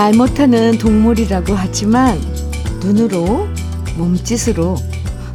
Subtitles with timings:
[0.00, 2.18] 말 못하는 동물이라고 하지만
[2.80, 3.46] 눈으로
[3.98, 4.74] 몸짓으로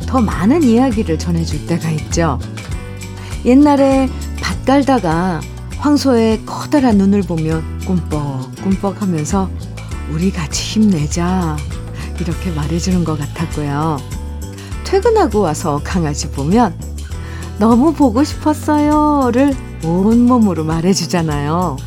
[0.07, 2.39] 더 많은 이야기를 전해줄 때가 있죠.
[3.45, 4.09] 옛날에
[4.41, 5.39] 밭 갈다가
[5.77, 9.51] 황소의 커다란 눈을 보면 꿈뻑꿈뻑 하면서
[10.11, 11.57] 우리 같이 힘내자
[12.19, 13.97] 이렇게 말해주는 것 같았고요.
[14.83, 16.73] 퇴근하고 와서 강아지 보면
[17.59, 21.77] 너무 보고 싶었어요를 온몸으로 말해주잖아요.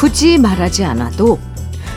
[0.00, 1.38] 굳이 말하지 않아도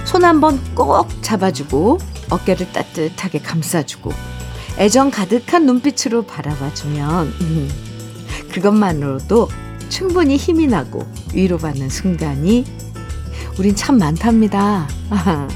[0.03, 1.99] 손 한번 꼭 잡아주고
[2.31, 4.11] 어깨를 따뜻하게 감싸주고
[4.77, 7.69] 애정 가득한 눈빛으로 바라봐주면 음,
[8.51, 9.47] 그것만으로도
[9.87, 12.65] 충분히 힘이 나고 위로받는 순간이
[13.57, 14.85] 우린 참 많답니다.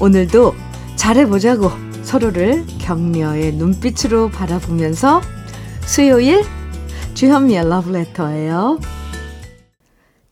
[0.00, 0.54] 오늘도
[0.96, 1.70] 잘해보자고
[2.02, 5.20] 서로를 격려의 눈빛으로 바라보면서
[5.84, 6.42] 수요일
[7.12, 8.95] 주현미의 러브레터예요.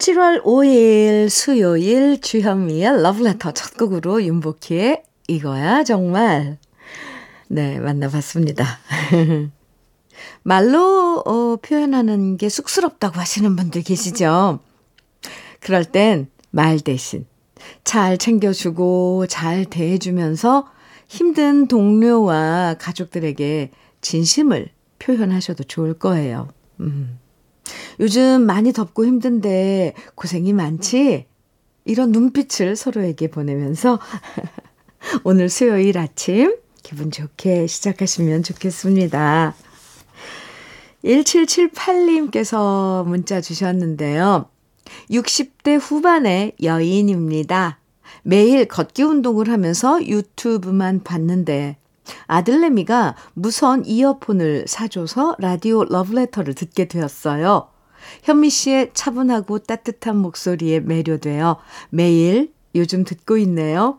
[0.04, 6.58] 7월 5일 수요일 주현미의 러브레터 첫 곡으로 윤복희의 이거야 정말
[7.48, 8.66] 네 만나봤습니다.
[10.42, 14.60] 말로 어, 표현하는 게 쑥스럽다고 하시는 분들 계시죠?
[15.60, 17.24] 그럴 땐 말 대신
[17.82, 20.68] 잘 챙겨주고 잘 대해주면서
[21.08, 23.70] 힘든 동료와 가족들에게
[24.02, 26.50] 진심을 표현하셔도 좋을 거예요.
[26.80, 27.23] 음.
[28.00, 31.26] 요즘 많이 덥고 힘든데 고생이 많지?
[31.84, 33.98] 이런 눈빛을 서로에게 보내면서
[35.24, 39.54] 오늘 수요일 아침 기분 좋게 시작하시면 좋겠습니다.
[41.04, 44.46] 1778님께서 문자 주셨는데요.
[45.10, 47.78] 60대 후반의 여인입니다.
[48.22, 51.76] 매일 걷기 운동을 하면서 유튜브만 봤는데
[52.26, 57.68] 아들내미가 무선 이어폰을 사줘서 라디오 러브레터를 듣게 되었어요.
[58.22, 61.58] 현미 씨의 차분하고 따뜻한 목소리에 매료되어
[61.90, 63.98] 매일 요즘 듣고 있네요.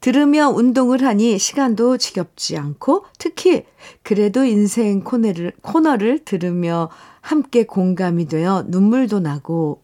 [0.00, 3.64] 들으며 운동을 하니 시간도 지겹지 않고 특히
[4.02, 6.90] 그래도 인생 코너를, 코너를 들으며
[7.20, 9.82] 함께 공감이 되어 눈물도 나고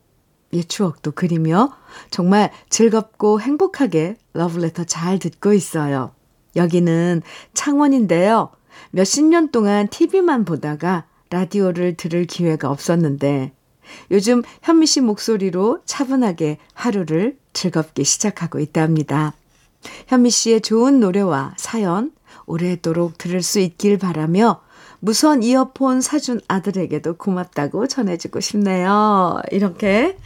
[0.52, 1.72] 옛 추억도 그리며
[2.10, 6.12] 정말 즐겁고 행복하게 러브레터 잘 듣고 있어요.
[6.56, 7.22] 여기는
[7.54, 8.50] 창원인데요.
[8.90, 13.50] 몇십 년 동안 TV만 보다가 라디오를 들을 기회가 없었는데
[14.12, 19.34] 요즘 현미 씨 목소리로 차분하게 하루를 즐겁게 시작하고 있답니다.
[20.06, 22.12] 현미 씨의 좋은 노래와 사연
[22.46, 24.62] 오래도록 들을 수 있길 바라며
[25.00, 29.40] 무선 이어폰 사준 아들에게도 고맙다고 전해주고 싶네요.
[29.50, 30.16] 이렇게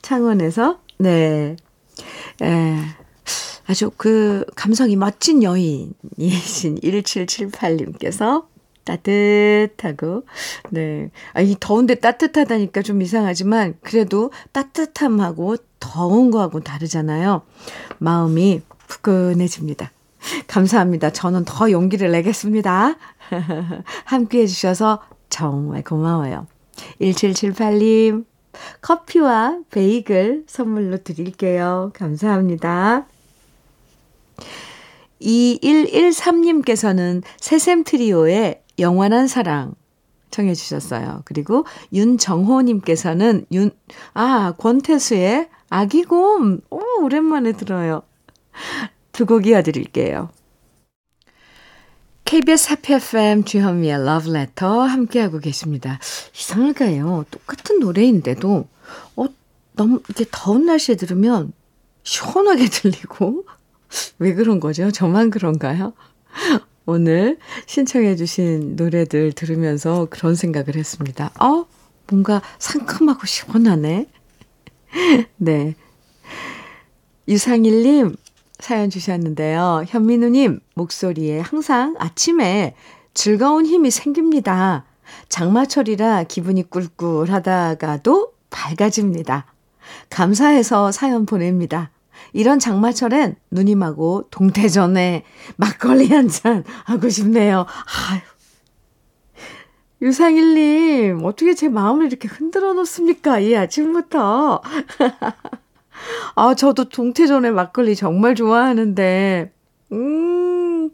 [0.00, 1.56] 창원에서 네.
[2.42, 2.76] 에,
[3.66, 8.49] 아주 그 감성이 멋진 여인이신 1778님께서
[8.84, 10.24] 따뜻하고,
[10.70, 11.10] 네.
[11.32, 17.42] 아, 이 더운데 따뜻하다니까 좀 이상하지만, 그래도 따뜻함하고 더운 거하고 다르잖아요.
[17.98, 19.92] 마음이 푸근해집니다.
[20.46, 21.10] 감사합니다.
[21.10, 22.96] 저는 더 용기를 내겠습니다.
[24.04, 26.46] 함께 해주셔서 정말 고마워요.
[27.00, 28.24] 1778님,
[28.80, 31.92] 커피와 베이글 선물로 드릴게요.
[31.94, 33.06] 감사합니다.
[35.20, 39.74] 2113님께서는 새샘 트리오의 영원한 사랑
[40.30, 41.22] 청해 주셨어요.
[41.24, 43.70] 그리고 윤정호님께서는 윤,
[44.14, 46.60] 아, 권태수의 아기곰.
[46.70, 48.02] 오, 오랜만에 들어요.
[49.12, 50.30] 두 곡 이어드릴게요.
[52.24, 55.98] KBS 해피 FM 주현미의 러브레터 함께하고 계십니다.
[56.34, 57.24] 이상할까요?
[57.30, 58.68] 똑같은 노래인데도,
[59.16, 59.24] 어,
[59.74, 61.52] 너무 이렇게 더운 날씨에 들으면
[62.04, 63.44] 시원하게 들리고,
[64.20, 64.92] 왜 그런 거죠?
[64.92, 65.92] 저만 그런가요?
[66.90, 71.30] 오늘 신청해 주신 노래들 들으면서 그런 생각을 했습니다.
[71.40, 71.66] 어?
[72.08, 74.08] 뭔가 상큼하고 시원하네.
[75.36, 75.74] 네.
[77.28, 78.16] 유상일님
[78.58, 79.84] 사연 주셨는데요.
[79.86, 82.74] 현민우님 목소리에 항상 아침에
[83.14, 84.84] 즐거운 힘이 생깁니다.
[85.28, 89.46] 장마철이라 기분이 꿀꿀하다가도 밝아집니다.
[90.08, 91.90] 감사해서 사연 보냅니다.
[92.32, 95.24] 이런 장마철엔 누님하고 동태전에
[95.56, 97.66] 막걸리 한 잔 하고 싶네요.
[98.10, 98.20] 아유.
[100.02, 103.38] 유상일님, 어떻게 제 마음을 이렇게 흔들어 놓습니까?
[103.40, 104.62] 이 아침부터.
[106.34, 109.52] 아, 저도 동태전에 막걸리 정말 좋아하는데,
[109.92, 110.90] 음,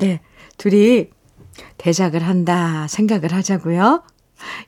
[0.00, 0.20] 네.
[0.56, 1.10] 둘이
[1.76, 4.02] 대작을 한다 생각을 하자고요.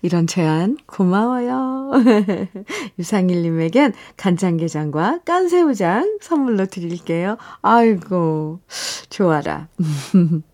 [0.03, 1.80] 이런 제안 고마워요.
[2.99, 7.37] 유상일님에겐 간장게장과 깐새우장 선물로 드릴게요.
[7.63, 8.61] 아이고,
[9.09, 9.69] 좋아라.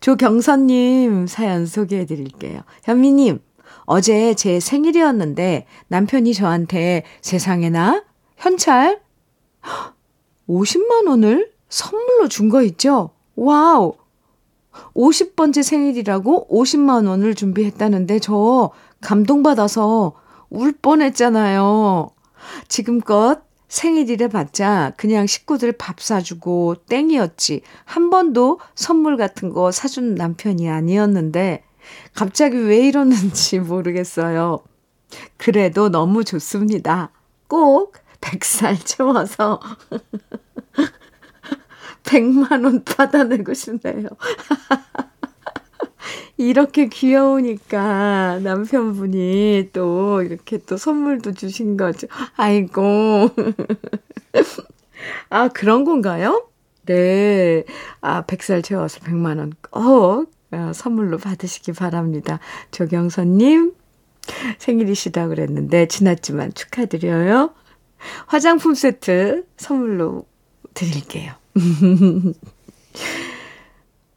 [0.00, 2.62] 조경선님 사연 소개해 드릴게요.
[2.84, 3.40] 현미님,
[3.84, 8.04] 어제 제 생일이었는데 남편이 저한테 세상에나
[8.36, 9.00] 현찰
[10.48, 13.10] 50만 원을 선물로 준 거 있죠?
[13.36, 13.94] 와우!
[14.94, 18.70] 50번째 생일이라고 50만 원을 준비했다는데 저
[19.00, 20.14] 감동받아서
[20.50, 22.10] 울 뻔했잖아요.
[22.68, 27.62] 지금껏 생일이래 봤자 그냥 식구들 밥 사주고 땡이었지.
[27.84, 31.62] 한 번도 선물 같은 거 사준 남편이 아니었는데
[32.14, 34.60] 갑자기 왜 이러는지 모르겠어요.
[35.36, 37.10] 그래도 너무 좋습니다.
[37.48, 39.60] 꼭 100살 채워서
[42.02, 44.08] 100만 원 받아내고 싶네요.
[46.36, 52.06] 이렇게 귀여우니까 남편분이 또 이렇게 또 선물도 주신 거죠.
[52.36, 53.30] 아이고.
[55.30, 56.46] 아, 그런 건가요?
[56.86, 57.64] 네.
[58.00, 62.40] 아, 100살 채워서 100만원 꼭 어, 선물로 받으시기 바랍니다.
[62.72, 63.72] 조경선님,
[64.58, 67.54] 생일이시다 그랬는데, 지났지만 축하드려요.
[68.26, 70.26] 화장품 세트 선물로
[70.74, 71.32] 드릴게요.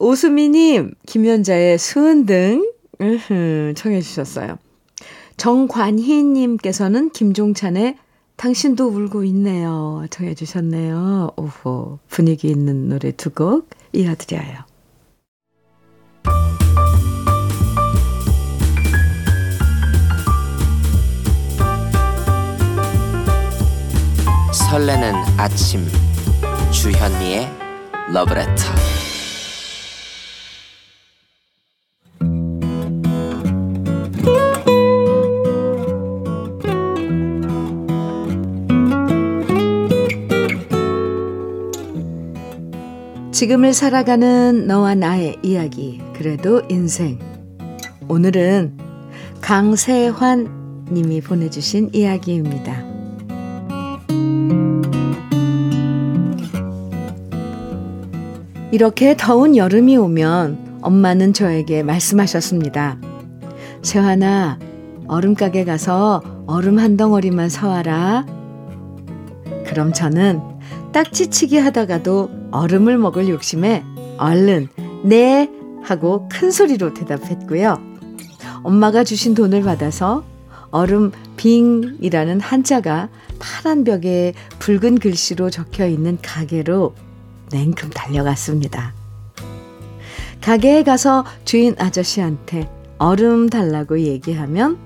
[0.03, 2.69] 오수미님, 김연자의 수은등
[3.75, 4.57] 청해 주셨어요.
[5.38, 7.95] 정관희님께서는 김종찬의
[8.35, 10.05] 당신도 울고 있네요.
[10.09, 11.31] 청해 주셨네요.
[11.38, 14.65] 오호, 분위기 있는 노래 두 곡 이어드려요.
[24.51, 25.88] 설레는 아침
[26.71, 27.47] 주현미의
[28.11, 29.02] 러브레터
[43.43, 47.19] 지금을 살아가는 너와 나의 이야기 그래도 인생
[48.07, 48.77] 오늘은
[49.41, 52.85] 강세환 님이 보내주신 이야기입니다.
[58.71, 62.97] 이렇게 더운 여름이 오면 엄마는 저에게 말씀하셨습니다.
[63.81, 64.57] 세환아,
[65.09, 68.25] 얼음가게 가서 얼음 한 덩어리만 사와라.
[69.65, 70.52] 그럼 저는
[70.93, 73.83] 딱지치기 하다가도 얼음을 먹을 욕심에
[74.17, 74.69] 얼른
[75.03, 75.49] 네
[75.81, 77.81] 하고 큰 소리로 대답했고요.
[78.63, 80.23] 엄마가 주신 돈을 받아서
[80.69, 83.09] 얼음 빙이라는 한자가
[83.39, 86.95] 파란 벽에 붉은 글씨로 적혀 있는 가게로
[87.51, 88.93] 냉큼 달려갔습니다.
[90.41, 94.77] 가게에 가서 주인 아저씨한테 얼음 달라고 얘기하면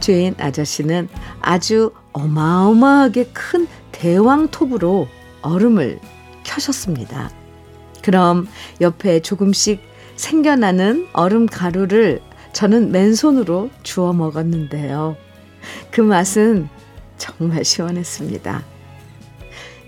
[0.00, 1.08] 주인 아저씨는
[1.40, 5.08] 아주 어마어마하게 큰 대왕톱으로
[5.42, 5.98] 얼음을
[6.44, 7.30] 켜셨습니다.
[8.02, 8.48] 그럼
[8.80, 9.80] 옆에 조금씩
[10.16, 12.20] 생겨나는 얼음 가루를
[12.52, 15.16] 저는 맨손으로 주워 먹었는데요.
[15.90, 16.68] 그 맛은
[17.16, 18.62] 정말 시원했습니다.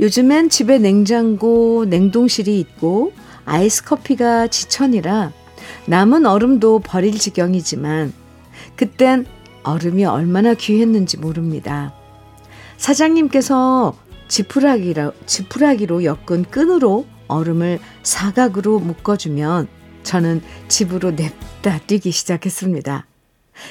[0.01, 3.13] 요즘엔 집에 냉장고, 냉동실이 있고
[3.45, 5.33] 아이스 커피가 지천이라
[5.87, 8.13] 남은 얼음도 버릴 지경이지만
[8.77, 9.27] 그땐
[9.63, 11.95] 얼음이 얼마나 귀했는지 모릅니다.
[12.77, 13.97] 사장님께서
[14.29, 19.69] 지푸라기로, 지푸라기로 엮은 끈으로 얼음을 사각으로 묶어주면
[20.03, 23.07] 저는 집으로 냅다 뛰기 시작했습니다.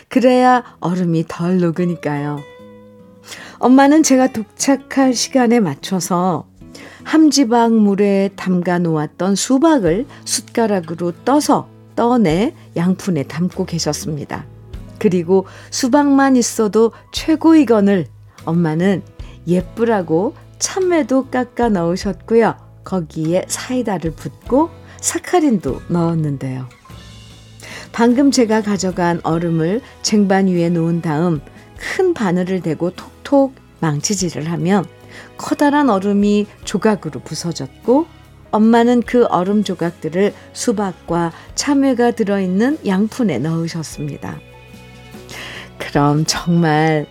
[0.10, 2.40] 그래야 얼음이 덜 녹으니까요.
[3.60, 6.48] 엄마는 제가 도착할 시간에 맞춰서
[7.04, 14.46] 함지박 물에 담가 놓았던 수박을 숟가락으로 떠서 떠내 양푼에 담고 계셨습니다.
[15.00, 18.08] 그리고 수박만 있어도 최고이건을
[18.46, 19.04] 엄마는
[19.48, 22.56] 예쁘라고 참외도 깎아 넣으셨고요.
[22.84, 24.70] 거기에 사이다를 붓고
[25.00, 26.68] 사카린도 넣었는데요.
[27.92, 31.42] 방금 제가 가져간 얼음을 쟁반 위에 놓은 다음
[31.78, 34.86] 큰 바늘을 대고 톡톡 망치질을 하면
[35.38, 38.08] 커다란 얼음이 조각으로 부서졌고
[38.52, 44.40] 엄마는 그 얼음 조각들을 수박과 참외가 들어있는 양푼에 넣으셨습니다.
[45.78, 47.08] 그럼 정말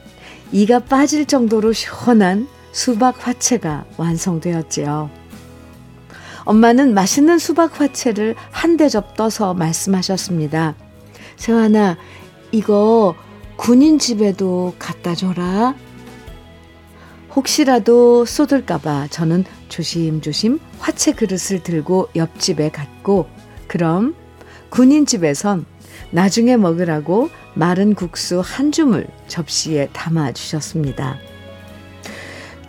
[0.53, 5.11] 이가 빠질 정도로 시원한 수박 화채가 완성되었지요.
[6.45, 10.75] 엄마는 맛있는 수박 화채를 한 대접 떠서 말씀하셨습니다.
[11.37, 11.97] 세환아,
[12.51, 13.15] 이거
[13.57, 15.75] 군인 집에도 갖다 줘라.
[17.35, 23.27] 혹시라도 쏟을까봐 저는 조심조심 화채 그릇을 들고 옆집에 갔고,
[23.69, 24.15] 그럼
[24.69, 25.65] 군인 집에선
[26.11, 31.19] 나중에 먹으라고 마른 국수 한 줌을 접시에 담아 주셨습니다.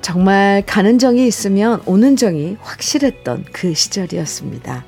[0.02, 4.86] 정말 가는 정이 있으면 오는 정이 확실했던 그 시절이었습니다.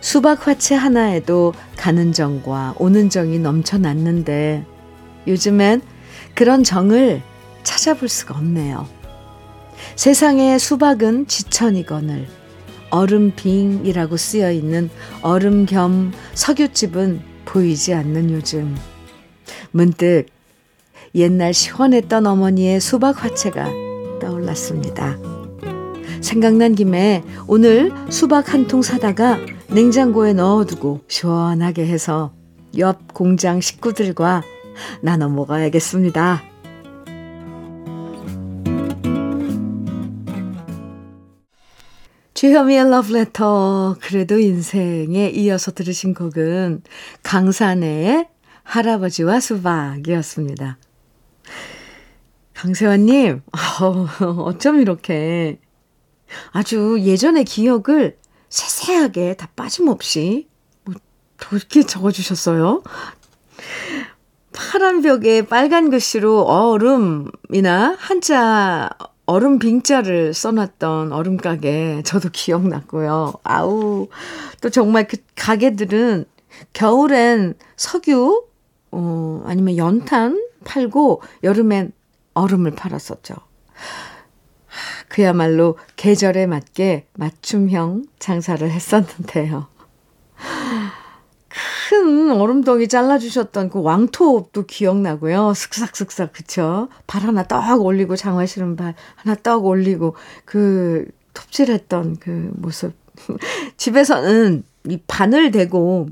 [0.00, 4.64] 수박 화채 하나에도 가는 정과 오는 정이 넘쳐났는데
[5.26, 5.82] 요즘엔
[6.34, 7.22] 그런 정을
[7.62, 8.88] 찾아볼 수가 없네요.
[9.94, 12.26] 세상에 수박은 지천이거늘
[12.90, 14.90] 얼음빙이라고 쓰여 있는
[15.22, 18.76] 얼음 겸 석유집은 보이지 않는 요즘.
[19.70, 20.26] 문득
[21.14, 23.68] 옛날 시원했던 어머니의 수박 화채가
[24.20, 25.18] 떠올랐습니다.
[26.20, 29.38] 생각난 김에 오늘 수박 한 통 사다가
[29.68, 32.32] 냉장고에 넣어두고 시원하게 해서
[32.78, 34.42] 옆 공장 식구들과
[35.00, 36.42] 나눠 먹어야겠습니다.
[42.36, 46.82] 주현미의 러브레터 그래도 인생에 이어서 들으신 곡은
[47.22, 48.28] 강산의
[48.62, 50.76] 할아버지와 수박이었습니다.
[52.52, 53.40] 강세환님,
[54.44, 55.58] 어쩜 이렇게
[56.50, 58.18] 아주 예전의 기억을
[58.50, 60.46] 세세하게 다 빠짐없이
[60.84, 60.94] 뭐
[61.38, 62.82] 그렇게 적어주셨어요.
[64.52, 68.90] 파란 벽에 빨간 글씨로 얼음이나 한자
[69.26, 73.34] 얼음 빙자를 써놨던 얼음 가게 저도 기억났고요.
[73.42, 74.08] 아우
[74.60, 76.24] 또 정말 그 가게들은
[76.72, 78.44] 겨울엔 석유
[78.92, 81.92] 어 아니면 연탄 팔고 여름엔
[82.34, 83.34] 얼음을 팔았었죠.
[85.08, 89.66] 그야말로 계절에 맞게 맞춤형 장사를 했었는데요.
[91.88, 95.54] 큰 얼음덩이 잘라주셨던 그 왕토도 기억나고요.
[95.54, 96.88] 슥싹슥싹, 그쵸?
[97.06, 102.94] 발 하나 떡 올리고, 장화 실은 발 하나 떡 올리고, 그 톱질했던 그 모습.
[103.76, 106.08] 집에서는 이 바늘 대고,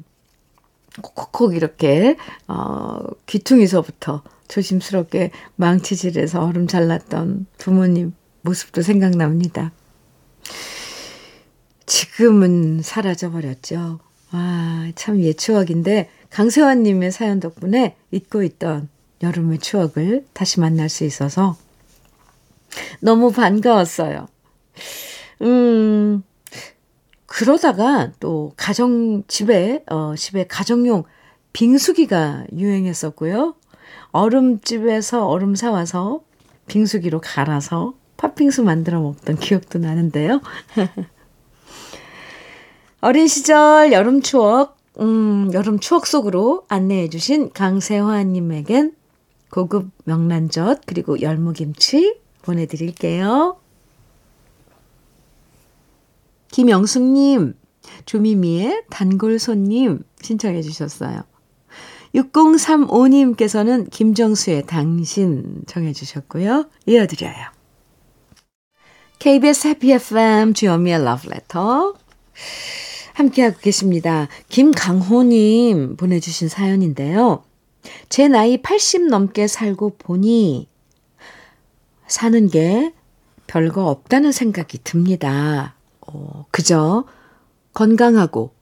[1.02, 2.16] 콕콕콕 이렇게,
[2.46, 9.72] 어, 귀퉁이서부터 조심스럽게 망치질해서 얼음 잘랐던 부모님 모습도 생각납니다.
[11.86, 13.98] 지금은 사라져버렸죠.
[14.36, 18.88] 아, 참옛 추억인데 강세환님의 사연 덕분에 잊고 있던
[19.22, 21.56] 여름의 추억을 다시 만날 수 있어서
[22.98, 24.26] 너무 반가웠어요.
[25.42, 26.24] 음,
[27.26, 31.04] 그러다가 또 가정, 집에, 어, 집에 가정용
[31.52, 33.54] 빙수기가 유행했었고요.
[34.10, 36.22] 얼음집에서 얼음 사와서
[36.66, 40.40] 빙수기로 갈아서 팥빙수 만들어 먹던 기억도 나는데요.
[43.04, 48.96] 어린 시절 여름 추억, 음, 여름 추억 속으로 안내해 주신 강세화님에겐
[49.50, 53.58] 고급 명란젓 그리고 열무김치 보내드릴게요.
[56.50, 57.52] 김영숙님,
[58.06, 61.24] 조미미의 단골손님 신청해 주셨어요.
[62.14, 66.70] 6035님께서는 김정수의 당신 정해 주셨고요.
[66.86, 67.52] 이어드려요.
[69.18, 71.92] KBS 해피 FM 주현미의 러브레터
[73.14, 74.28] 함께하고 계십니다.
[74.48, 77.44] 김강호님 보내주신 사연인데요.
[78.08, 80.68] 제 나이 80 넘게 살고 보니
[82.06, 82.92] 사는 게
[83.46, 85.74] 별거 없다는 생각이 듭니다.
[86.00, 87.04] 어, 그저
[87.72, 88.52] 건강하고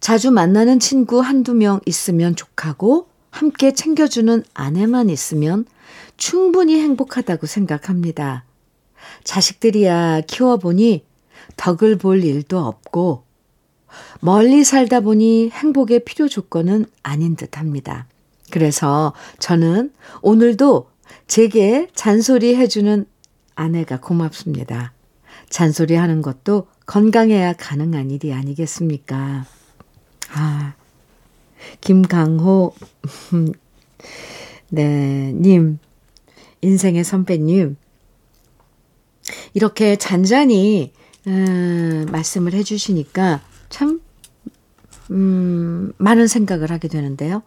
[0.00, 5.66] 자주 만나는 친구 한두 명 있으면 족하고 함께 챙겨주는 아내만 있으면
[6.16, 8.44] 충분히 행복하다고 생각합니다.
[9.24, 11.04] 자식들이야 키워보니
[11.56, 13.23] 덕을 볼 일도 없고
[14.24, 18.06] 멀리 살다 보니 행복의 필요 조건은 아닌 듯 합니다.
[18.50, 20.88] 그래서 저는 오늘도
[21.26, 23.04] 제게 잔소리 해주는
[23.54, 24.94] 아내가 고맙습니다.
[25.50, 29.44] 잔소리 하는 것도 건강해야 가능한 일이 아니겠습니까?
[30.32, 30.74] 아,
[31.82, 32.74] 김강호,
[34.72, 35.78] 네, 님,
[36.62, 37.76] 인생의 선배님,
[39.52, 40.94] 이렇게 잔잔히,
[41.26, 44.00] 음, 말씀을 해주시니까 참,
[45.10, 47.42] 음, 많은 생각을 하게 되는데요.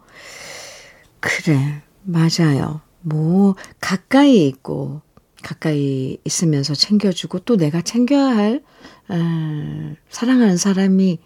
[1.20, 2.80] 그래, 맞아요.
[3.00, 5.02] 뭐, 가까이 있고,
[5.42, 8.62] 가까이 있으면서 챙겨주고, 또 내가 챙겨야 할,
[9.08, 11.18] 어, 사랑하는 사람이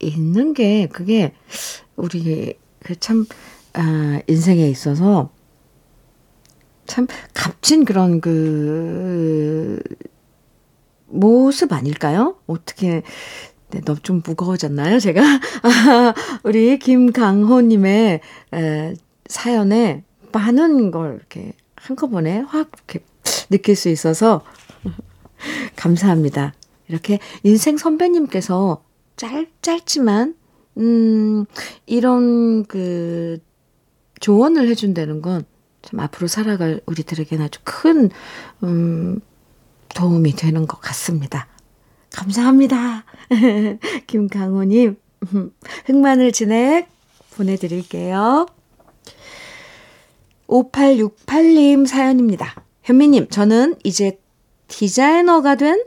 [0.00, 1.34] 있는 게, 그게,
[1.96, 3.26] 우리, 그 참,
[3.74, 5.30] 아, 인생에 있어서,
[6.86, 9.80] 참, 값진 그런 그,
[11.06, 12.36] 모습 아닐까요?
[12.46, 13.02] 어떻게
[13.74, 15.20] 네, 너무 좀 무거워졌나요, 제가?
[15.22, 16.14] 아,
[16.44, 18.20] 우리 김강호님의
[18.54, 18.94] 에,
[19.26, 23.04] 사연에 많은 걸 이렇게 한꺼번에 확 이렇게
[23.50, 24.44] 느낄 수 있어서
[25.74, 26.54] 감사합니다.
[26.86, 28.84] 이렇게 인생 선배님께서
[29.16, 30.36] 짧, 짧지만,
[30.78, 31.46] 음,
[31.86, 33.38] 이런 그
[34.20, 35.44] 조언을 해준다는 건
[35.84, 38.10] 참 앞으로 살아갈 우리들에게는 아주 큰,
[38.62, 39.20] 음,
[39.94, 41.46] 도움이 되는 것 같습니다.
[42.14, 43.04] 감사합니다.
[44.06, 44.96] 김강호님.
[45.86, 46.88] 흑마늘 진액
[47.36, 48.46] 보내드릴게요.
[50.46, 52.54] 5868님 사연입니다.
[52.82, 54.18] 현미님, 저는 이제
[54.68, 55.82] 디자이너가 된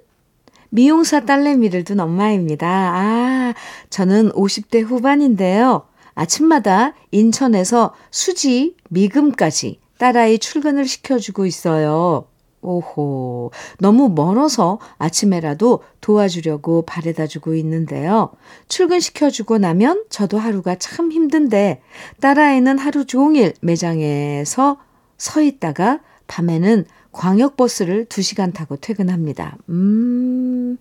[0.69, 2.67] 미용사 딸내미를 둔 엄마입니다.
[2.67, 3.53] 아,
[3.89, 5.87] 저는 50대 후반인데요.
[6.15, 12.27] 아침마다 인천에서 수지, 미금까지 딸아이 출근을 시켜주고 있어요.
[12.61, 18.31] 오호, 너무 멀어서 아침에라도 도와주려고 바래다 주고 있는데요.
[18.67, 21.81] 출근시켜주고 나면 저도 하루가 참 힘든데
[22.19, 24.77] 딸아이는 하루 종일 매장에서
[25.17, 29.57] 서 있다가 밤에는 광역버스를 2시간 타고 퇴근합니다.
[29.69, 30.77] 음,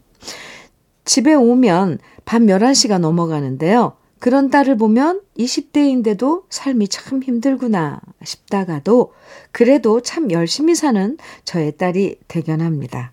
[1.05, 3.97] 집에 오면 밤 11시가 넘어가는데요.
[4.19, 9.13] 그런 딸을 보면 20대인데도 삶이 참 힘들구나 싶다가도
[9.53, 13.13] 그래도 참 열심히 사는 저의 딸이 대견합니다.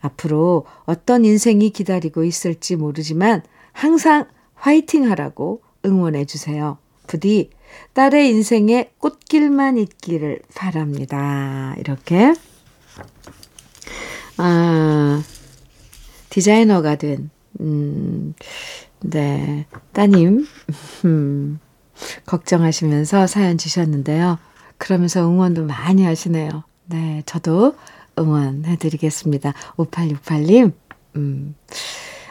[0.00, 6.78] 앞으로 어떤 인생이 기다리고 있을지 모르지만 항상 화이팅 하라고 응원해 주세요.
[7.06, 7.50] 부디
[7.94, 11.74] 딸의 인생에 꽃길만 있기를 바랍니다.
[11.78, 12.34] 이렇게
[14.36, 15.22] 아
[16.30, 18.34] 디자이너가 된 음,
[19.04, 19.66] 네.
[19.92, 20.46] 따님,
[21.04, 21.60] 음,
[22.26, 24.38] 걱정하시면서 사연 주셨는데요.
[24.78, 26.64] 그러면서 응원도 많이 하시네요.
[26.86, 27.22] 네.
[27.26, 27.74] 저도
[28.18, 29.52] 응원해드리겠습니다.
[29.76, 30.72] 5868님,
[31.16, 31.54] 음,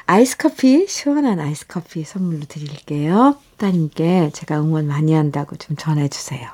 [0.05, 3.37] 아이스 커피, 시원한 아이스 커피 선물로 드릴게요.
[3.57, 6.49] 따님께 제가 응원 많이 한다고 좀 전해주세요.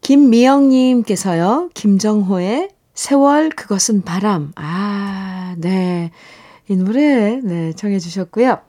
[0.00, 4.52] 김미영님께서요, 김정호의 세월 그것은 바람.
[4.56, 6.10] 아, 네.
[6.70, 8.60] 이 노래, 네, 청해 주셨고요.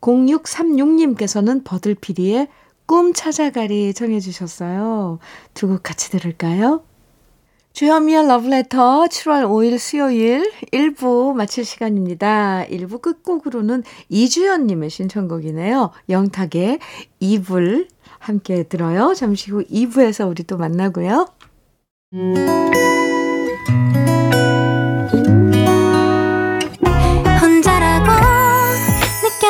[0.00, 2.46] 0636님께서는 버들피리의
[2.86, 5.18] 꿈 찾아가리 청해 주셨어요.
[5.52, 6.84] 두 곡 같이 들을까요?
[7.72, 12.64] 주현미의 러브레터 7월 5일 수요일 1부 마칠 시간입니다.
[12.70, 15.90] 1부 끝곡으로는 이주연님의 신청곡이네요.
[16.08, 16.78] 영탁의
[17.18, 17.88] 이불
[18.20, 19.12] 함께 들어요.
[19.14, 21.26] 잠시 후 2부에서 우리 또 만나고요.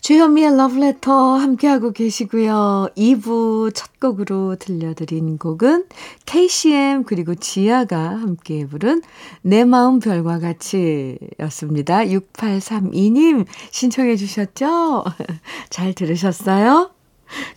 [0.00, 2.88] 주현미의 러브레터 함께하고 계시고요.
[2.96, 5.84] 2부 첫 곡으로 들려드린 곡은
[6.24, 9.02] KCM 그리고 지아가 함께 부른
[9.42, 11.98] 내 마음 별과 같이 였습니다.
[12.04, 15.04] 6832님 신청해 주셨죠?
[15.68, 16.90] 잘 들으셨어요?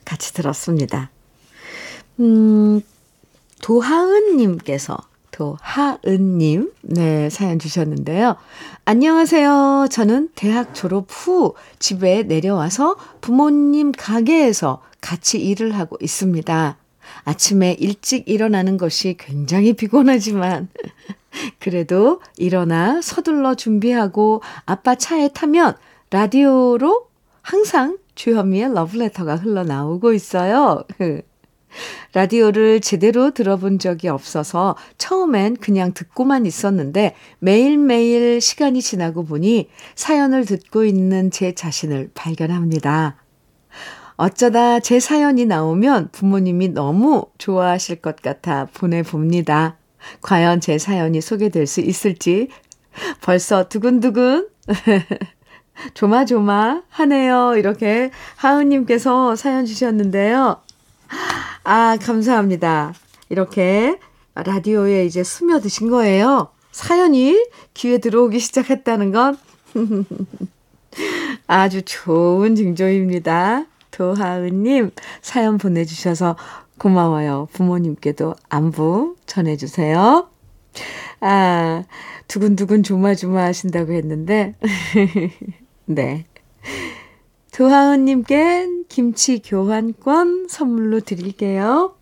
[0.04, 1.12] 같이 들었습니다.
[2.20, 2.82] 음,
[3.62, 4.98] 도하은님께서
[5.34, 8.38] 도하은님, 네, 사연 주셨는데요.
[8.86, 9.88] 안녕하세요.
[9.90, 16.78] 저는 대학 졸업 후 집에 내려와서 부모님 가게에서 같이 일을 하고 있습니다.
[17.26, 20.70] 아침에 일찍 일어나는 것이 굉장히 피곤하지만,
[21.60, 25.76] 그래도 일어나 서둘러 준비하고 아빠 차에 타면
[26.12, 27.08] 라디오로
[27.42, 30.84] 항상 주현미의 러브레터가 흘러나오고 있어요.
[32.14, 40.86] 라디오를 제대로 들어본 적이 없어서 처음엔 그냥 듣고만 있었는데 매일매일 시간이 지나고 보니 사연을 듣고
[40.86, 43.18] 있는 제 자신을 발견합니다.
[44.16, 49.78] 어쩌다 제 사연이 나오면 부모님이 너무 좋아하실 것 같아 보내봅니다.
[50.22, 52.50] 과연 제 사연이 소개될 수 있을지
[53.22, 54.50] 벌써 두근두근
[55.96, 57.56] 조마조마 하네요.
[57.58, 60.62] 이렇게 하은님께서 사연 주셨는데요.
[61.64, 62.94] 아, 감사합니다.
[63.30, 63.98] 이렇게
[64.36, 66.50] 라디오에 이제 스며드신 거예요.
[66.72, 69.38] 사연이 귀에 들어오기 시작했다는 건
[71.48, 73.66] 아주 좋은 징조입니다.
[73.92, 76.36] 도하은님, 사연 보내주셔서
[76.80, 77.48] 고마워요.
[77.54, 80.28] 부모님께도 안부 전해주세요.
[81.22, 81.84] 아,
[82.28, 84.56] 두근두근 조마조마 하신다고 했는데,
[85.86, 86.26] 네.
[87.54, 91.96] 도하은님께 김치 교환권 선물로 드릴게요.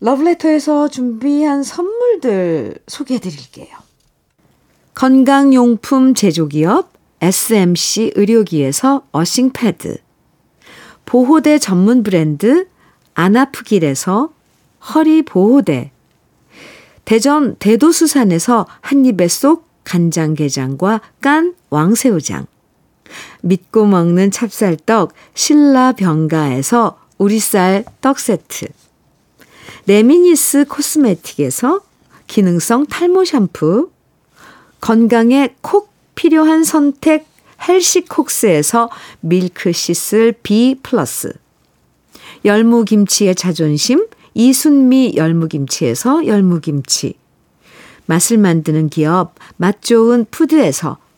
[0.00, 3.68] 러브레터에서 준비한 선물들 소개해 드릴게요.
[4.94, 9.98] 건강용품 제조기업 SMC 의료기에서 어싱패드
[11.04, 12.68] 보호대 전문 브랜드
[13.14, 14.30] 안아프길에서
[14.94, 15.92] 허리보호대
[17.04, 22.46] 대전 대도수산에서 한입에 쏙 간장게장과 깐 왕새우장.
[23.46, 28.66] 믿고 먹는 찹쌀떡 신라병가에서 우리쌀 떡 세트.
[29.86, 31.80] 레미니스 코스메틱에서
[32.26, 33.90] 기능성 탈모 샴푸.
[34.80, 37.26] 건강에 콕 필요한 선택
[37.68, 41.32] 헬시콕스에서 밀크시슬 B 플러스.
[42.44, 47.14] 열무김치의 자존심 이순미 열무김치에서 열무김치.
[48.06, 50.98] 맛을 만드는 기업 맛 좋은 푸드에서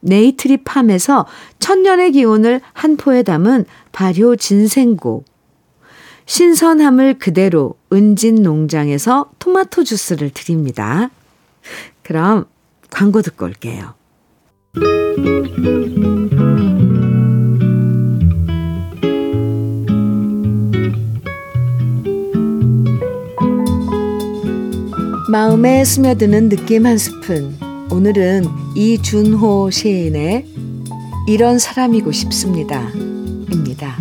[0.00, 1.26] 네이트리팜에서
[1.58, 5.24] 천년의 기운을 한 포에 담은 발효 진생고.
[6.26, 11.10] 신선함을 그대로 은진 농장에서 토마토 주스를 드립니다.
[12.02, 12.44] 그럼
[12.90, 13.94] 광고 듣고 올게요.
[25.30, 27.69] 마음에 스며드는 느낌 한 스푼.
[27.92, 28.44] 오늘은
[28.76, 30.46] 이준호 시인의
[31.26, 32.88] 이런 사람이고 싶습니다.
[33.52, 33.96] 입니다.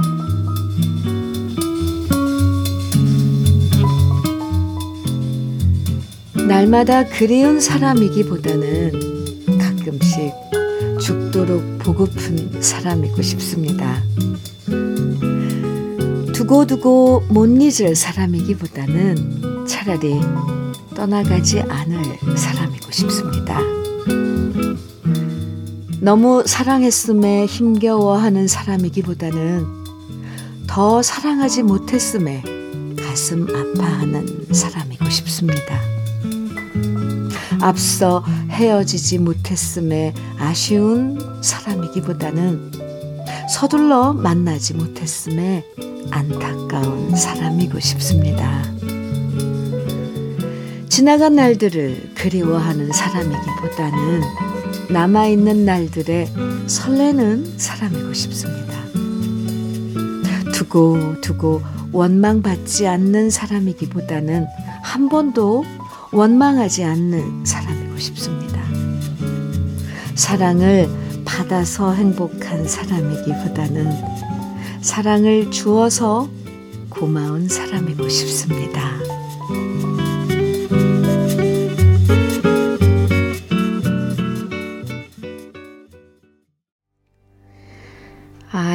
[6.47, 8.91] 날마다 그리운 사람이기보다는
[9.57, 10.33] 가끔씩
[11.01, 14.03] 죽도록 보고픈 사람이고 싶습니다.
[16.33, 20.19] 두고두고 못 잊을 사람이기보다는 차라리
[20.95, 23.78] 떠나가지 않을 사람이고 싶습니다.
[26.01, 29.65] 너무 사랑했음에 힘겨워하는 사람이기보다는
[30.65, 32.41] 더 사랑하지 못했음에
[32.97, 35.79] 가슴 아파하는 사람이고 싶습니다.
[37.61, 42.71] 앞서 헤어지지 못했음에 아쉬운 사람이기보다는
[43.49, 45.65] 서둘러 만나지 못했음에
[46.11, 48.63] 안타까운 사람이고 싶습니다.
[50.87, 54.48] 지나간 날들을 그리워하는 사람이기보다는
[54.89, 56.27] 남아있는 날들에
[56.67, 58.79] 설레는 사람이고 싶습니다.
[60.53, 64.47] 두고 두고 원망받지 않는 사람이기보다는
[64.81, 65.63] 한 번도
[66.11, 68.59] 원망하지 않는 사람이고 싶습니다.
[70.15, 70.89] 사랑을
[71.23, 73.91] 받아서 행복한 사람이기보다는
[74.81, 76.27] 사랑을 주어서
[76.89, 79.08] 고마운 사람이고 싶습니다.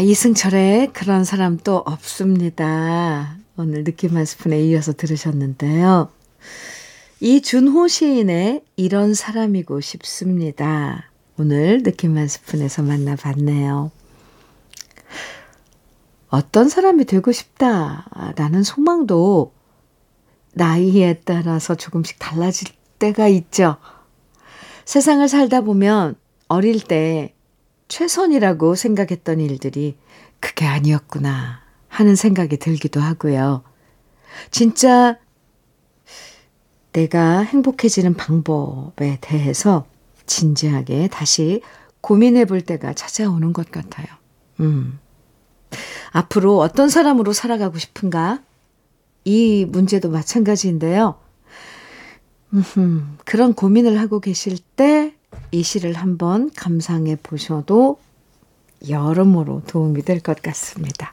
[0.05, 3.38] 이승철의 그런 사람 또 없습니다.
[3.57, 6.11] 오늘 느낌 한 스푼에 이어서 들으셨는데요.
[7.21, 11.11] 이준호 시인의 이런 사람이고 싶습니다.
[11.38, 13.90] 오늘 느낌 한 스푼에서 만나봤네요.
[16.29, 19.55] 어떤 사람이 되고 싶다라는 소망도
[20.53, 23.79] 나이에 따라서 조금씩 달라질 때가 있죠.
[24.85, 26.17] 세상을 살다 보면
[26.49, 27.34] 어릴 때
[27.94, 29.96] 최선이라고 생각했던 일들이
[30.40, 33.62] 그게 아니었구나 하는 생각이 들기도 하고요.
[34.50, 35.16] 진짜
[36.90, 39.87] 내가 행복해지는 방법에 대해서
[40.26, 41.62] 진지하게 다시
[42.00, 44.09] 고민해 볼 때가 찾아오는 것 같아요.
[44.59, 44.98] 음.
[46.11, 48.42] 앞으로 어떤 사람으로 살아가고 싶은가?
[49.24, 51.20] 이 문제도 마찬가지인데요.
[52.54, 55.13] 음, 그런 고민을 하고 계실 때
[55.51, 57.99] 이 시를 한번 감상해 보셔도
[58.88, 61.12] 여러모로 도움이 될 것 같습니다.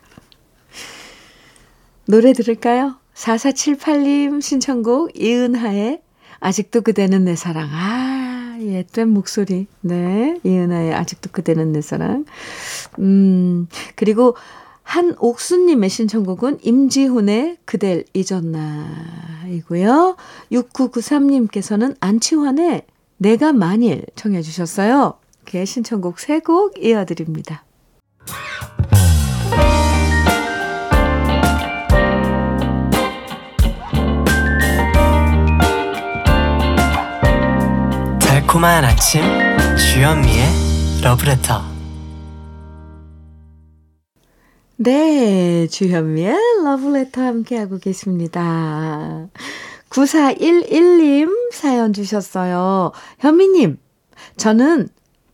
[2.06, 2.96] 노래 들을까요?
[3.14, 6.02] 4478님 신청곡 이은하의
[6.40, 7.70] 아직도 그대는 내 사랑.
[7.72, 9.68] 아, 예된 목소리.
[9.82, 10.40] 네.
[10.44, 12.26] 이은하의 아직도 그대는 내 사랑.
[13.00, 14.36] 음, 그리고
[14.84, 18.88] 한옥수님의 신청곡은 임지훈의 그댈 잊었나
[19.48, 20.18] 이고요.
[20.52, 22.84] 6993님께서는 안치환의
[23.22, 25.20] 내가 만일 청해 주셨어요.
[25.46, 27.64] 그의 신청곡 세곡 이어드립니다.
[38.20, 39.22] 달콤한 아침
[39.78, 40.46] 주현미의
[41.04, 41.62] 러브레터
[44.78, 49.28] 네, 주현미의 러브레터 함께하고 계십니다.
[49.92, 52.92] 9411님 사연 주셨어요.
[53.20, 53.78] 현미님,
[54.38, 54.88] 저는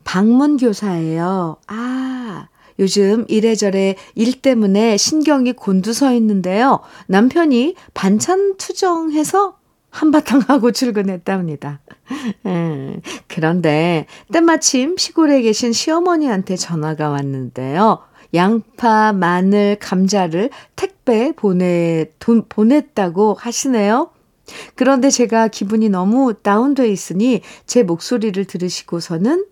[0.04, 1.58] 방문교사예요.
[1.68, 2.48] 아,
[2.80, 6.80] 요즘 이래저래 일 때문에 신경이 곤두서 있는데요.
[7.08, 9.58] 남편이 반찬 투정해서
[9.90, 11.80] 한바탕 하고 출근했답니다.
[12.46, 18.00] 음, 그런데 때마침 시골에 계신 시어머니한테 전화가 왔는데요.
[18.34, 24.10] 양파, 마늘, 감자를 택배 보내, 돈, 보냈다고 하시네요.
[24.76, 29.46] 그런데 제가 기분이 너무 다운돼 있으니 제 목소리를 들으시고서는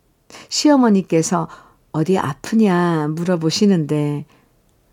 [0.50, 1.48] 시어머니께서
[1.92, 4.26] 어디 아프냐 물어보시는데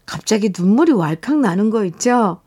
[0.06, 2.40] 갑자기 눈물이 왈칵 나는 거 있죠?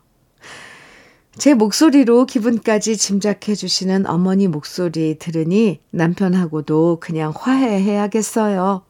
[1.36, 8.82] 제 목소리로 기분까지 짐작해 주시는 어머니 목소리 들으니 남편하고도 그냥 화해해야겠어요.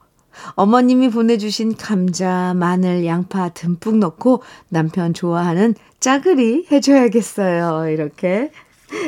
[0.55, 7.89] 어머님이 보내주신 감자, 마늘, 양파 듬뿍 넣고 남편 좋아하는 짜글이 해줘야겠어요.
[7.89, 8.51] 이렇게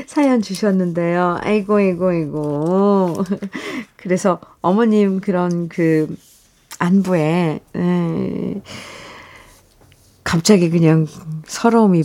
[0.08, 1.40] 사연 주셨는데요.
[1.42, 3.24] 아이고, 아이고, 아이고.
[3.96, 6.16] 그래서 어머님 그런 그
[6.80, 8.62] 안부에, 에,
[10.24, 11.08] 갑자기 그냥
[11.46, 12.04] 서러움이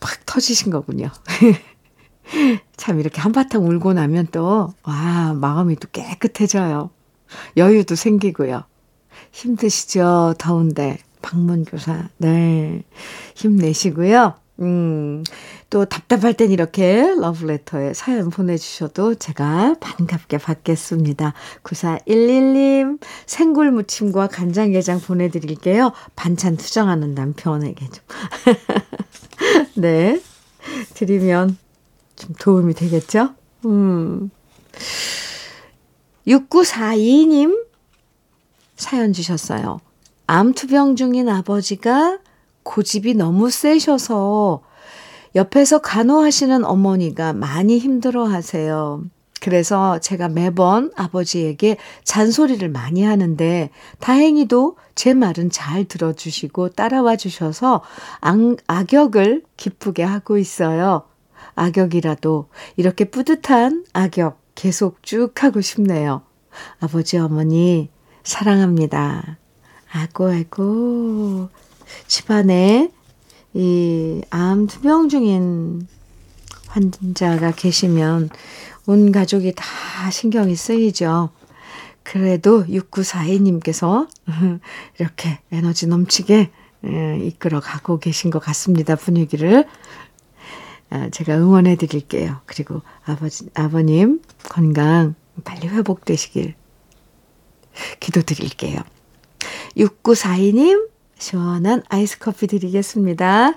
[0.00, 1.10] 팍 터지신 거군요.
[2.76, 6.90] 참 이렇게 한바탕 울고 나면 또, 와, 마음이 또 깨끗해져요.
[7.56, 8.64] 여유도 생기고요.
[9.32, 10.34] 힘드시죠?
[10.38, 10.98] 더운데.
[11.22, 12.08] 방문교사.
[12.18, 12.82] 네.
[13.34, 14.34] 힘내시고요.
[14.60, 15.24] 음,
[15.68, 21.32] 또 답답할 땐 이렇게 러브레터에 사연 보내주셔도 제가 반갑게 받겠습니다.
[21.64, 25.92] 9411님, 생굴 무침과 간장게장 보내드릴게요.
[26.14, 28.04] 반찬 투정하는 남편에게 좀.
[29.74, 30.20] 네.
[30.94, 31.58] 드리면
[32.14, 33.30] 좀 도움이 되겠죠?
[33.64, 34.30] 음.
[36.26, 37.66] 6942님
[38.76, 39.80] 사연 주셨어요.
[40.26, 42.18] 암투병 중인 아버지가
[42.62, 44.62] 고집이 너무 세셔서
[45.34, 49.04] 옆에서 간호하시는 어머니가 많이 힘들어 하세요.
[49.40, 57.82] 그래서 제가 매번 아버지에게 잔소리를 많이 하는데 다행히도 제 말은 잘 들어주시고 따라와 주셔서
[58.20, 61.02] 악, 악역을 기쁘게 하고 있어요.
[61.56, 66.22] 악역이라도 이렇게 뿌듯한 악역 계속 쭉 하고 싶네요.
[66.80, 67.88] 아버지, 어머니,
[68.22, 69.38] 사랑합니다.
[69.92, 71.48] 아고, 아고.
[72.06, 72.90] 집안에
[73.54, 75.86] 이 암 투병 중인
[76.66, 78.30] 환자가 계시면
[78.86, 81.30] 온 가족이 다 신경이 쓰이죠.
[82.02, 84.08] 그래도 6942님께서
[84.98, 86.50] 이렇게 에너지 넘치게
[87.22, 88.96] 이끌어 가고 계신 것 같습니다.
[88.96, 89.66] 분위기를.
[90.94, 92.40] 아, 제가 응원해 드릴게요.
[92.46, 96.54] 그리고 아버지, 아버님 건강 빨리 회복되시길
[97.98, 98.78] 기도드릴게요.
[99.76, 103.54] 6942님, 시원한 아이스 커피 드리겠습니다.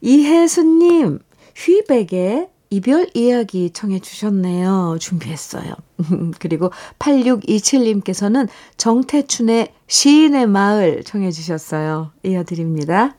[0.00, 1.18] 이혜수님,
[1.54, 4.96] 휘백의 이별 이야기 청해 주셨네요.
[4.98, 5.74] 준비했어요.
[6.40, 12.12] 그리고 8627님께서는 정태춘의 시인의 마을 청해 주셨어요.
[12.22, 13.16] 이어드립니다.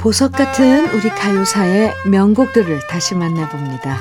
[0.00, 3.98] 보석 같은 우리 가요사의 명곡들을 다시 만나봅니다.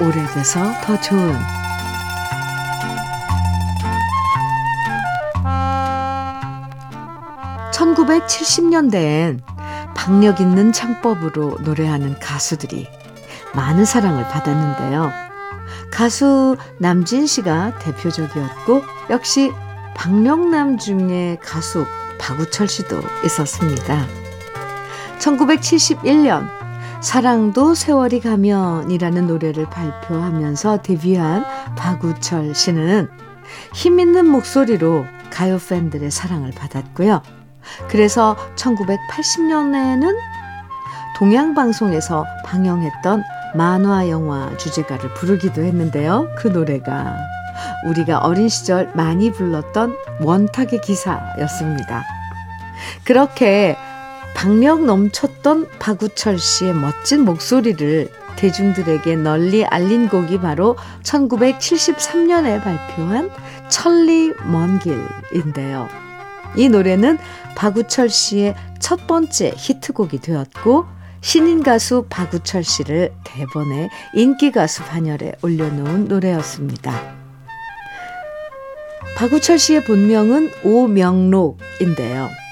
[0.00, 1.38] 오래돼서 더 좋은
[7.72, 9.40] 1970년대엔
[9.94, 12.88] 박력 있는 창법으로 노래하는 가수들이
[13.54, 15.12] 많은 사랑을 받았는데요.
[15.92, 19.52] 가수 남진 씨가 대표적이었고 역시
[19.94, 21.86] 박력남 중에 가수
[22.18, 24.19] 박우철 씨도 있었습니다.
[25.20, 26.48] 1971년
[27.00, 31.44] 사랑도 세월이 가면이라는 노래를 발표하면서 데뷔한
[31.76, 33.08] 박우철 씨는
[33.74, 37.22] 힘 있는 목소리로 가요 팬들의 사랑을 받았고요.
[37.88, 40.14] 그래서 1980년에는
[41.16, 43.22] 동양방송에서 방영했던
[43.54, 46.28] 만화 영화 주제가를 부르기도 했는데요.
[46.38, 47.16] 그 노래가
[47.86, 52.04] 우리가 어린 시절 많이 불렀던 원탁의 기사였습니다.
[53.04, 53.76] 그렇게
[54.40, 63.30] 박력 넘쳤던 박우철 씨의 멋진 목소리를 대중들에게 널리 알린 곡이 바로 1973년에 발표한
[63.68, 65.90] 천리 먼 길인데요.
[66.56, 67.18] 이 노래는
[67.54, 70.86] 박우철 씨의 첫 번째 히트곡이 되었고
[71.20, 77.14] 신인 가수 박우철 씨를 대본에 인기 가수 반열에 올려놓은 노래였습니다.
[79.18, 82.49] 박우철 씨의 본명은 오명록인데요.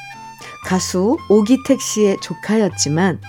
[0.68, 3.22] 가수 오기택 씨의 조카였지만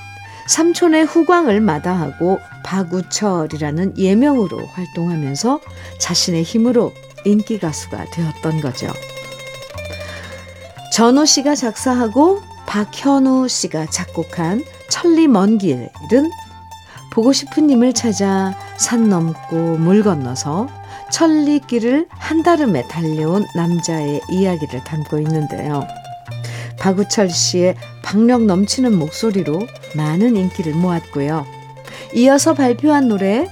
[0.47, 5.61] 삼촌의 후광을 마다하고 박우철이라는 예명으로 활동하면서
[5.99, 6.91] 자신의 힘으로
[7.23, 8.91] 인기 가수가 되었던 거죠.
[10.91, 16.29] 전호 씨가 작사하고 박현우 씨가 작곡한 천리 먼 길은
[17.09, 20.67] 보고 싶은 님을 찾아 산 넘고 물 건너서
[21.13, 25.87] 천리길을 한달음에 달려온 남자의 이야기를 담고 있는데요.
[26.79, 31.45] 박우철 씨의 박력 넘치는 목소리로 많은 인기를 모았고요.
[32.15, 33.49] 이어서 발표한 노래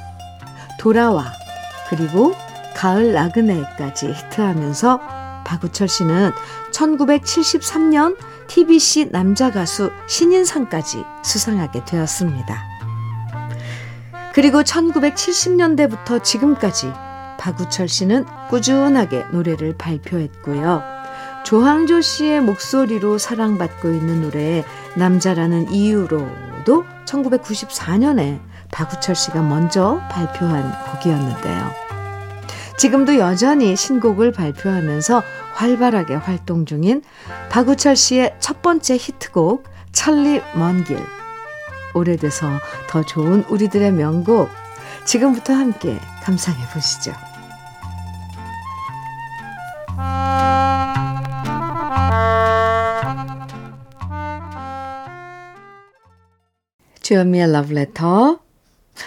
[0.79, 1.33] 돌아와
[1.89, 2.33] 그리고
[2.75, 4.99] 가을 나그네까지 히트하면서
[5.45, 6.31] 박우철 씨는
[6.71, 12.63] 1973년 TBC 남자 가수 신인상까지 수상하게 되었습니다.
[14.33, 16.91] 그리고 1970년대부터 지금까지
[17.39, 20.96] 박우철 씨는 꾸준하게 노래를 발표했고요.
[21.47, 24.65] 조항조 씨의 목소리로 사랑받고 있는 노래
[24.97, 31.71] 남자라는 이유로도 1994년에 박우철 씨가 먼저 발표한 곡이었는데요.
[32.75, 37.01] 지금도 여전히 신곡을 발표하면서 활발하게 활동 중인
[37.49, 40.99] 박우철 씨의 첫 번째 히트곡 천리 먼 길.
[41.93, 42.49] 오래돼서
[42.89, 44.49] 더 좋은 우리들의 명곡.
[45.05, 47.13] 지금부터 함께 감상해 보시죠.
[57.07, 58.41] 주현미의 러브레터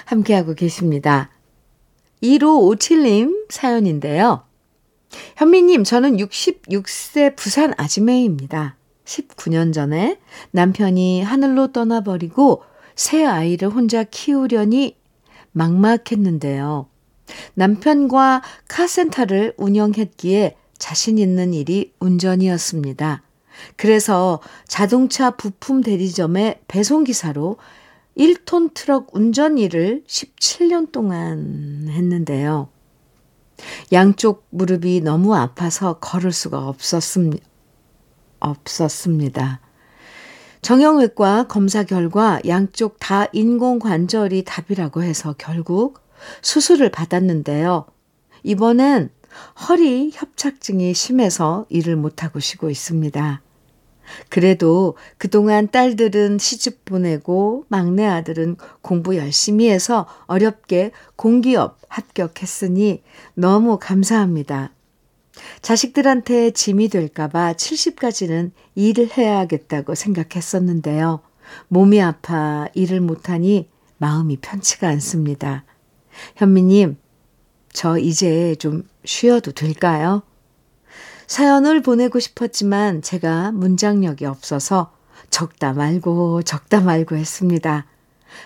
[0.06, 1.28] 함께하고 계십니다.
[2.22, 4.44] 1557님 사연인데요.
[5.36, 8.76] 현미님, 저는 66세 부산 아지매입니다.
[9.04, 10.18] 19년 전에
[10.52, 12.62] 남편이 하늘로 떠나버리고
[12.96, 14.96] 새 아이를 혼자 키우려니
[15.52, 16.86] 막막했는데요.
[17.52, 23.24] 남편과 카센터를 운영했기에 자신 있는 일이 운전이었습니다.
[23.76, 27.58] 그래서 자동차 부품 대리점의 배송기사로
[28.20, 32.68] 1톤 트럭 운전 일을 17년 동안 했는데요.
[33.92, 37.40] 양쪽 무릎이 너무 아파서 걸을 수가 없었습,
[38.40, 39.60] 없었습니다.
[40.60, 46.00] 정형외과 검사 결과 양쪽 다 인공관절이 답이라고 해서 결국
[46.42, 47.86] 수술을 받았는데요.
[48.42, 49.08] 이번엔
[49.66, 53.40] 허리 협착증이 심해서 일을 못하고 쉬고 있습니다.
[54.28, 63.02] 그래도 그동안 딸들은 시집 보내고 막내 아들은 공부 열심히 해서 어렵게 공기업 합격했으니
[63.34, 64.72] 너무 감사합니다.
[65.62, 71.20] 자식들한테 짐이 될까봐 70까지는 일을 해야겠다고 생각했었는데요.
[71.68, 73.68] 몸이 아파 일을 못하니
[73.98, 75.64] 마음이 편치가 않습니다.
[76.36, 76.96] 현미님,
[77.72, 80.22] 저 이제 좀 쉬어도 될까요?
[81.30, 84.90] 사연을 보내고 싶었지만 제가 문장력이 없어서
[85.30, 87.86] 적다 말고 적다 말고 했습니다.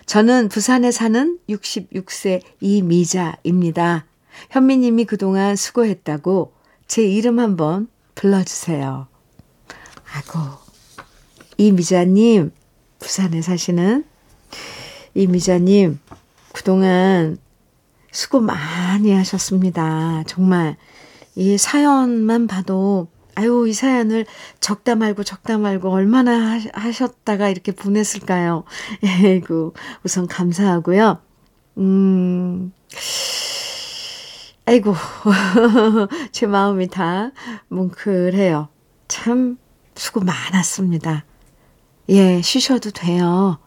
[0.05, 4.05] 저는 부산에 사는 66세 이미자입니다.
[4.51, 6.53] 현미님이 그동안 수고했다고
[6.87, 9.07] 제 이름 한번 불러주세요.
[10.13, 10.41] 아고,
[11.57, 12.53] 이미자님,
[12.99, 14.05] 부산에 사시는
[15.15, 16.01] 이미자님,
[16.53, 17.39] 그동안
[18.13, 20.23] 수고 많이 하셨습니다.
[20.27, 20.77] 정말
[21.37, 24.27] 이 사연만 봐도 아유, 이 사연을
[24.61, 28.65] 적다 말고 적다 말고 얼마나 하셨다가 이렇게 보냈을까요?
[29.03, 29.73] 에이구,
[30.05, 31.19] 우선 감사하고요.
[31.79, 32.73] 음,
[34.67, 34.95] 아이고,
[36.31, 37.33] 제 마음이 다
[37.69, 38.69] 뭉클해요.
[39.09, 39.59] 참,
[39.97, 41.25] 수고 많았습니다.
[42.11, 43.59] 예, 쉬셔도 돼요.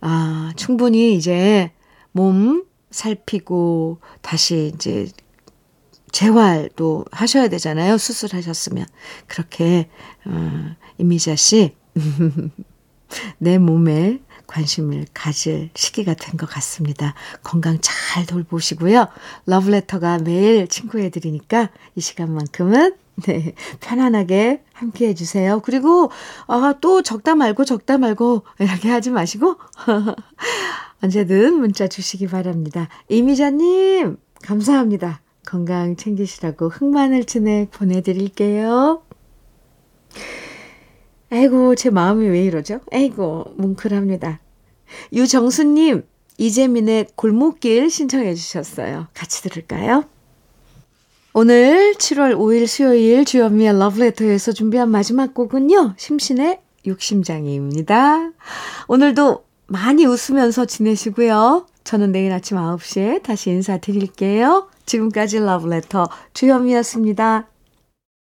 [0.00, 1.72] 아, 충분히 이제
[2.12, 5.08] 몸 살피고 다시 이제
[6.14, 7.98] 재활도 하셔야 되잖아요.
[7.98, 8.86] 수술하셨으면.
[9.26, 9.88] 그렇게,
[10.24, 11.74] 어, 이미자 씨,
[13.38, 17.14] 내 몸에 관심을 가질 시기가 된 것 같습니다.
[17.42, 19.08] 건강 잘 돌보시고요.
[19.46, 22.94] 러브레터가 매일 친구해 드리니까 이 시간만큼은
[23.26, 25.60] 네, 편안하게 함께 해주세요.
[25.64, 26.12] 그리고,
[26.46, 29.56] 아, 또 적다 말고 적다 말고 이렇게 하지 마시고,
[31.02, 32.88] 언제든 문자 주시기 바랍니다.
[33.08, 35.23] 이미자님, 감사합니다.
[35.44, 39.02] 건강 챙기시라고 흑마늘 진액 보내드릴게요.
[41.30, 42.80] 아이고, 제 마음이 왜 이러죠?
[42.92, 44.40] 아이고, 뭉클합니다.
[45.12, 46.04] 유정수님,
[46.38, 49.08] 이재민의 골목길 신청해 주셨어요.
[49.14, 50.04] 같이 들을까요?
[51.32, 55.94] 오늘 7월 5일 수요일 주연미의 러브레터에서 준비한 마지막 곡은요.
[55.96, 58.30] 심신의 욕심장애입니다.
[58.86, 61.66] 오늘도 많이 웃으면서 지내시고요.
[61.82, 64.68] 저는 내일 아침 9시에 다시 인사드릴게요.
[64.86, 67.53] 지금까지 러브레터 주현미였습니다.